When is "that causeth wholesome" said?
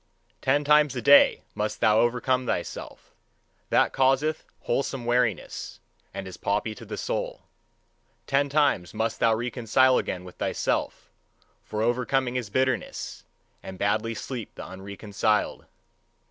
3.69-5.05